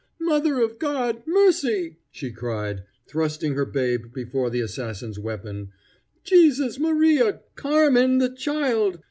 "Mother 0.19 0.59
of 0.63 0.79
God! 0.79 1.21
mercy!" 1.27 1.99
she 2.09 2.31
cried, 2.31 2.85
thrusting 3.05 3.53
her 3.53 3.65
babe 3.67 4.11
before 4.15 4.49
the 4.49 4.59
assassin's 4.61 5.19
weapon. 5.19 5.69
"Jesus 6.23 6.79
Maria! 6.79 7.41
Carmen, 7.55 8.17
the 8.17 8.29
child! 8.29 8.97